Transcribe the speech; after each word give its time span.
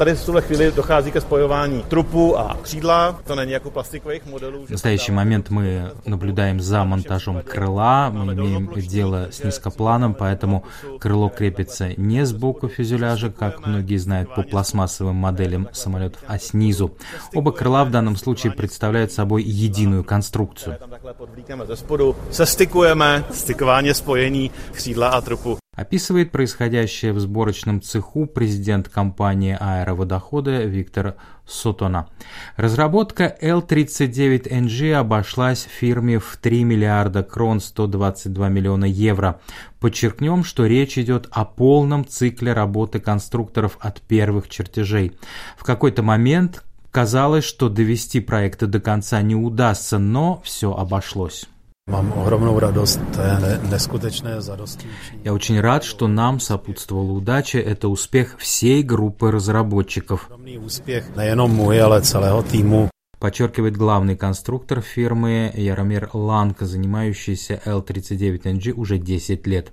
Tady 0.00 0.14
v 0.14 0.24
tuhle 0.24 0.42
chvíli 0.42 0.72
dochází 0.72 1.12
ke 1.12 1.20
spojování 1.20 1.82
trupu 1.88 2.38
a 2.38 2.56
křídla. 2.62 3.20
To 3.24 3.34
není 3.34 3.52
jako 3.52 3.70
plastiковых 3.70 4.26
моделů. 4.26 4.66
В 4.66 4.70
настоящий 4.70 5.12
момент 5.12 5.50
мы 5.50 5.92
наблюдаем 6.06 6.60
за 6.60 6.84
монтажом 6.84 7.42
крыла. 7.42 8.10
Мы 8.10 8.32
имеем 8.32 8.70
дело 8.76 9.28
с 9.30 9.44
низкопланом, 9.44 10.14
поэтому 10.14 10.62
крыло 10.98 11.28
крепится 11.28 11.90
не 11.98 12.24
сбоку 12.26 12.68
фюзеляжа, 12.68 13.28
как 13.28 13.66
многие 13.66 13.98
знают 13.98 14.34
по 14.34 14.42
пластмассовым 14.42 15.16
моделям 15.16 15.68
самолетов, 15.72 16.22
а 16.26 16.38
снизу. 16.38 16.96
Оба 17.34 17.52
крыла 17.52 17.84
в 17.84 17.90
данном 17.90 18.16
случае 18.16 18.52
представляют 18.52 19.12
собой 19.12 19.42
единую 19.42 20.02
конструкцию. 20.02 20.78
Sestikujeme, 22.30 23.24
stikování 23.32 23.94
spojení 23.94 24.50
křídla 24.72 25.08
a 25.08 25.20
trupu. 25.20 25.60
Описывает 25.80 26.30
происходящее 26.30 27.14
в 27.14 27.20
сборочном 27.20 27.80
цеху 27.80 28.26
президент 28.26 28.90
компании 28.90 29.56
аэроводохода 29.58 30.64
Виктор 30.64 31.14
Сотона. 31.46 32.06
Разработка 32.56 33.34
L-39NG 33.40 34.92
обошлась 34.92 35.62
фирме 35.62 36.18
в 36.18 36.36
3 36.36 36.64
миллиарда 36.64 37.22
крон 37.22 37.60
122 37.60 38.50
миллиона 38.50 38.84
евро. 38.84 39.40
Подчеркнем, 39.78 40.44
что 40.44 40.66
речь 40.66 40.98
идет 40.98 41.28
о 41.30 41.46
полном 41.46 42.06
цикле 42.06 42.52
работы 42.52 43.00
конструкторов 43.00 43.78
от 43.80 44.02
первых 44.02 44.50
чертежей. 44.50 45.16
В 45.56 45.64
какой-то 45.64 46.02
момент 46.02 46.62
казалось, 46.90 47.44
что 47.44 47.70
довести 47.70 48.20
проекты 48.20 48.66
до 48.66 48.80
конца 48.80 49.22
не 49.22 49.34
удастся, 49.34 49.96
но 49.96 50.42
все 50.44 50.74
обошлось. 50.74 51.48
Mám 51.90 52.12
to 53.14 53.22
je 53.22 53.58
neskutečné 53.70 54.40
zadosti. 54.40 54.86
Я 55.24 55.32
очень 55.34 55.60
рад, 55.60 55.84
что 55.84 56.08
нам 56.08 56.40
сопутствовала 56.40 57.12
удача. 57.12 57.58
Это 57.58 57.88
успех 57.88 58.36
всей 58.38 58.82
группы 58.82 59.30
разработчиков. 59.30 60.30
Успех 60.64 61.16
неjenom 61.16 61.50
můj, 61.50 61.82
ale 61.82 62.02
celého 62.02 62.42
týmu 62.42 62.88
подчеркивает 63.20 63.76
главный 63.76 64.16
конструктор 64.16 64.80
фирмы 64.80 65.52
Яромир 65.54 66.10
Ланка, 66.14 66.66
занимающийся 66.66 67.60
L-39NG 67.66 68.72
уже 68.72 68.98
10 68.98 69.46
лет. 69.46 69.72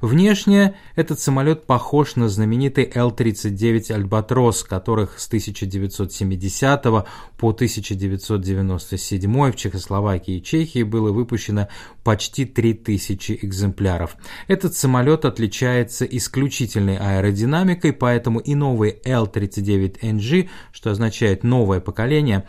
Внешне 0.00 0.74
этот 0.96 1.20
самолет 1.20 1.66
похож 1.66 2.16
на 2.16 2.28
знаменитый 2.28 2.90
L-39 2.92 3.92
Альбатрос, 3.92 4.64
которых 4.64 5.20
с 5.20 5.28
1970 5.28 6.82
по 6.82 7.50
1997 7.50 9.52
в 9.52 9.56
Чехословакии 9.56 10.38
и 10.38 10.42
Чехии 10.42 10.82
было 10.82 11.12
выпущено 11.12 11.68
почти 12.02 12.46
3000 12.46 13.40
экземпляров. 13.42 14.16
Этот 14.48 14.74
самолет 14.74 15.26
отличается 15.26 16.06
исключительной 16.06 16.96
аэродинамикой, 16.96 17.92
поэтому 17.92 18.38
и 18.38 18.54
новый 18.54 18.98
L-39NG, 19.04 20.48
что 20.72 20.90
означает 20.90 21.44
новое 21.44 21.80
поколение, 21.80 22.46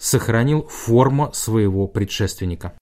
сохранил 0.00 0.66
форму 0.66 1.30
своего 1.34 1.86
предшественника. 1.86 2.72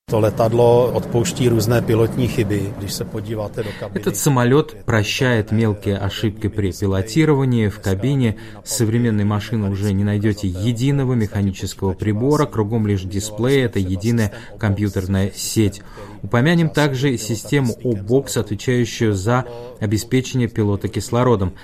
Этот 3.94 4.16
самолет 4.16 4.84
прощает 4.84 5.50
мелкие 5.50 5.98
ошибки 5.98 6.47
при 6.47 6.72
пилотировании. 6.72 7.69
В 7.69 7.80
кабине 7.80 8.36
современной 8.64 9.25
машины 9.25 9.69
уже 9.69 9.92
не 9.92 10.05
найдете 10.05 10.47
единого 10.47 11.14
механического 11.14 11.92
прибора, 11.92 12.47
кругом 12.47 12.86
лишь 12.86 13.02
дисплей, 13.02 13.64
это 13.64 13.80
единая 13.80 14.32
компьютерная 14.58 15.32
сеть. 15.34 15.82
Упомянем 16.22 16.70
также 16.70 17.16
систему 17.19 17.75
O-Box, 17.82 18.38
отвечающую 18.38 19.12
за 19.12 19.44
обеспечение 19.80 20.48
пилота 20.48 20.88
кислородом. 20.88 21.55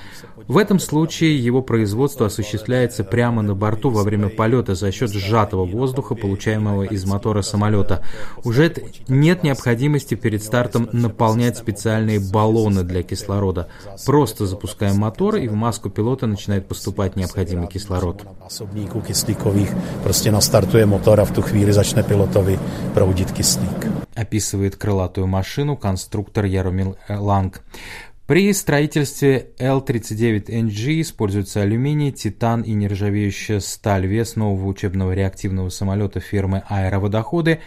В 0.48 0.58
этом 0.58 0.78
случае 0.78 1.39
его 1.39 1.62
производство 1.62 2.27
осуществляется 2.27 3.05
прямо 3.05 3.41
на 3.41 3.55
борту 3.55 3.91
во 3.91 4.02
время 4.02 4.28
полета 4.28 4.74
за 4.74 4.92
счет 4.92 5.11
сжатого 5.11 5.44
воздуха, 5.53 6.14
получаемого 6.14 6.84
из 6.84 7.05
мотора 7.05 7.42
самолета. 7.42 8.03
Уже 8.45 8.73
нет 9.09 9.42
необходимости 9.42 10.14
перед 10.14 10.42
стартом 10.42 10.89
наполнять 10.92 11.57
специальные 11.58 12.20
баллоны 12.20 12.83
для 12.83 13.02
кислорода. 13.02 13.68
Просто 14.07 14.46
запускаем 14.46 14.96
мотор, 14.96 15.36
и 15.36 15.48
в 15.48 15.55
маску 15.55 15.91
пилота 15.91 16.27
начинает 16.27 16.67
поступать 16.67 17.17
необходимый 17.17 17.68
кислород. 17.68 18.24
Просто 20.02 20.30
настартує 20.33 20.86
мотор, 20.86 21.20
а 21.20 21.24
в 21.24 21.30
ту 21.35 21.42
хвилю 21.42 21.73
začne 21.73 22.02
pilotovi 22.02 22.58
proudit 22.95 23.33
kyslík. 23.36 23.91
Описывает 24.14 24.77
крылатую 24.77 25.27
машину 25.27 25.77
конструктор 25.77 26.45
Яромил 26.45 26.97
Ланг. 27.08 27.63
При 28.27 28.51
строительстве 28.55 29.51
L-39NG 29.58 31.02
используются 31.02 31.61
алюминий, 31.61 32.11
титан 32.11 32.62
и 32.62 32.73
нержавеющая 32.73 33.61
сталь. 33.61 34.07
Вес 34.07 34.35
нового 34.36 34.67
учебного 34.67 35.12
реактивного 35.12 35.68
самолета 35.68 36.20
фирмы 36.20 36.62
«Аэроводоходы» 36.67 37.61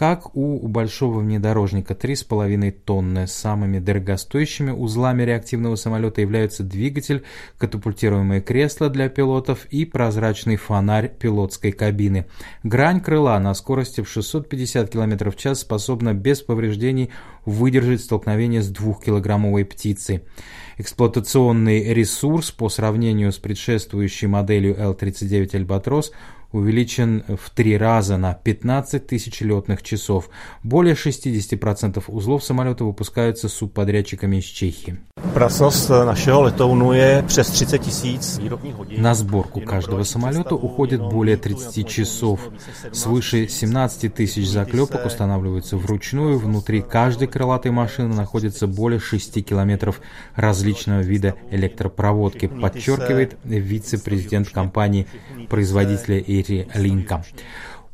как 0.00 0.34
у 0.34 0.66
большого 0.66 1.18
внедорожника 1.18 1.92
3,5 1.92 2.70
тонны. 2.70 3.26
Самыми 3.26 3.80
дорогостоящими 3.80 4.70
узлами 4.70 5.24
реактивного 5.24 5.76
самолета 5.76 6.22
являются 6.22 6.62
двигатель, 6.62 7.22
катапультируемое 7.58 8.40
кресло 8.40 8.88
для 8.88 9.10
пилотов 9.10 9.66
и 9.66 9.84
прозрачный 9.84 10.56
фонарь 10.56 11.10
пилотской 11.10 11.72
кабины. 11.72 12.24
Грань 12.62 13.02
крыла 13.02 13.38
на 13.40 13.52
скорости 13.52 14.00
в 14.00 14.08
650 14.08 14.88
км 14.88 15.30
в 15.30 15.36
час 15.36 15.60
способна 15.60 16.14
без 16.14 16.40
повреждений 16.40 17.10
выдержать 17.44 18.00
столкновение 18.00 18.62
с 18.62 18.70
двухкилограммовой 18.70 19.66
птицей. 19.66 20.22
Эксплуатационный 20.78 21.92
ресурс 21.92 22.50
по 22.52 22.70
сравнению 22.70 23.32
с 23.32 23.36
предшествующей 23.36 24.28
моделью 24.28 24.76
L-39 24.78 25.50
Albatros 25.50 26.06
увеличен 26.52 27.24
в 27.28 27.50
три 27.50 27.76
раза 27.76 28.16
на 28.16 28.34
15 28.34 29.06
тысяч 29.06 29.40
летных 29.40 29.82
часов. 29.82 30.30
Более 30.62 30.94
60% 30.94 32.04
узлов 32.08 32.44
самолета 32.44 32.84
выпускаются 32.84 33.48
субподрядчиками 33.48 34.36
из 34.36 34.44
Чехии. 34.44 34.98
На 38.96 39.14
сборку 39.14 39.60
каждого 39.60 40.02
самолета 40.02 40.54
уходит 40.54 41.00
более 41.00 41.36
30 41.36 41.88
часов. 41.88 42.40
Свыше 42.92 43.46
17 43.48 44.12
тысяч 44.12 44.48
заклепок 44.48 45.06
устанавливаются 45.06 45.76
вручную. 45.76 46.38
Внутри 46.38 46.82
каждой 46.82 47.28
крылатой 47.28 47.70
машины 47.70 48.14
находится 48.14 48.66
более 48.66 48.98
6 48.98 49.44
километров 49.44 50.00
различного 50.34 51.00
вида 51.00 51.34
электропроводки, 51.50 52.46
подчеркивает 52.46 53.36
вице-президент 53.44 54.48
компании 54.48 55.06
производителя 55.50 56.18
Ири 56.18 56.66
Линка. 56.74 57.22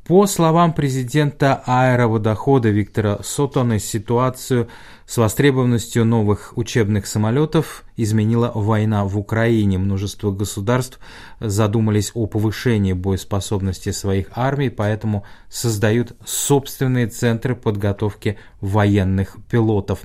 По 0.07 0.27
словам 0.27 0.73
президента 0.73 1.65
аэроводохода 1.67 2.69
Виктора 2.69 3.19
Сотона, 3.25 3.81
ситуацию 3.81 4.69
с 5.05 5.17
востребованностью 5.17 6.05
новых 6.05 6.53
учебных 6.57 7.09
самолетов 7.09 7.85
изменила 7.97 8.53
война 8.55 9.05
в 9.05 9.19
Украине. 9.19 9.79
Множество 9.79 10.31
государств 10.31 11.01
задумались 11.41 12.11
о 12.15 12.27
повышении 12.27 12.93
боеспособности 12.93 13.91
своих 13.91 14.27
армий, 14.35 14.69
поэтому 14.69 15.25
создают 15.49 16.13
собственные 16.25 17.07
центры 17.07 17.55
подготовки 17.55 18.39
военных 18.61 19.37
пилотов. 19.51 20.01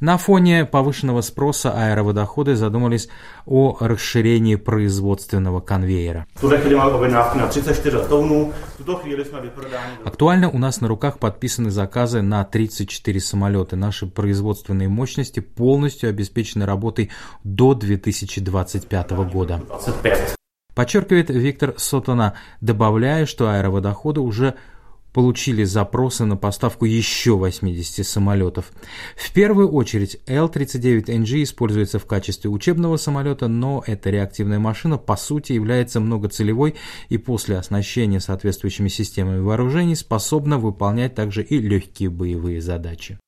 На 0.00 0.18
фоне 0.18 0.64
повышенного 0.64 1.22
спроса 1.22 1.72
аэроводоходы 1.72 2.56
задумались 2.56 3.08
о 3.46 3.76
расширении 3.80 4.56
производственного 4.56 5.60
конвейера. 5.60 6.26
Актуально 10.04 10.50
у 10.50 10.58
нас 10.58 10.80
на 10.80 10.88
руках 10.88 11.18
подписаны 11.18 11.70
заказы 11.70 12.22
на 12.22 12.44
34 12.44 13.20
самолета. 13.20 13.76
Наши 13.76 14.06
производственные 14.06 14.88
мощности 14.88 15.40
полностью 15.40 16.10
обеспечены 16.10 16.66
работой 16.66 17.10
до 17.44 17.74
2025 17.74 19.10
года. 19.32 19.62
Подчеркивает 20.74 21.30
Виктор 21.30 21.74
Сотона, 21.76 22.34
добавляя, 22.60 23.26
что 23.26 23.50
аэроводоходы 23.50 24.20
уже 24.20 24.54
получили 25.12 25.64
запросы 25.64 26.24
на 26.24 26.36
поставку 26.36 26.84
еще 26.84 27.36
80 27.36 28.06
самолетов. 28.06 28.72
В 29.16 29.32
первую 29.32 29.70
очередь 29.70 30.18
L-39NG 30.26 31.42
используется 31.42 31.98
в 31.98 32.06
качестве 32.06 32.50
учебного 32.50 32.96
самолета, 32.96 33.48
но 33.48 33.82
эта 33.86 34.10
реактивная 34.10 34.58
машина 34.58 34.98
по 34.98 35.16
сути 35.16 35.52
является 35.52 36.00
многоцелевой 36.00 36.76
и 37.08 37.18
после 37.18 37.56
оснащения 37.58 38.20
соответствующими 38.20 38.88
системами 38.88 39.40
вооружений 39.40 39.94
способна 39.94 40.58
выполнять 40.58 41.14
также 41.14 41.42
и 41.42 41.58
легкие 41.58 42.10
боевые 42.10 42.60
задачи. 42.60 43.18